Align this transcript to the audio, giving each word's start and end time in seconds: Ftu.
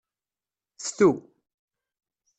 Ftu. 0.83 1.09